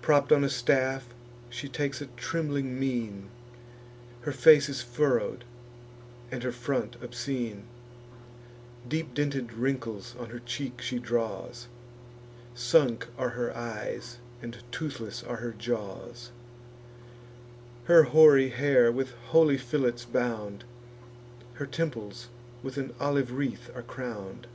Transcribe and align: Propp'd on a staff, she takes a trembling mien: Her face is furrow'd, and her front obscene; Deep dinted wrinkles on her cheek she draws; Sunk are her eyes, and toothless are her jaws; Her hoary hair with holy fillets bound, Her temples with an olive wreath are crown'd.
Propp'd 0.00 0.30
on 0.32 0.44
a 0.44 0.48
staff, 0.48 1.08
she 1.50 1.68
takes 1.68 2.00
a 2.00 2.06
trembling 2.16 2.78
mien: 2.78 3.26
Her 4.20 4.30
face 4.30 4.68
is 4.68 4.80
furrow'd, 4.80 5.42
and 6.30 6.44
her 6.44 6.52
front 6.52 6.94
obscene; 7.02 7.64
Deep 8.86 9.12
dinted 9.12 9.52
wrinkles 9.54 10.14
on 10.20 10.30
her 10.30 10.38
cheek 10.38 10.80
she 10.80 11.00
draws; 11.00 11.66
Sunk 12.54 13.08
are 13.18 13.30
her 13.30 13.52
eyes, 13.56 14.18
and 14.40 14.56
toothless 14.70 15.24
are 15.24 15.38
her 15.38 15.50
jaws; 15.50 16.30
Her 17.86 18.04
hoary 18.04 18.50
hair 18.50 18.92
with 18.92 19.10
holy 19.30 19.58
fillets 19.58 20.04
bound, 20.04 20.62
Her 21.54 21.66
temples 21.66 22.28
with 22.62 22.76
an 22.76 22.94
olive 23.00 23.32
wreath 23.32 23.68
are 23.74 23.82
crown'd. 23.82 24.46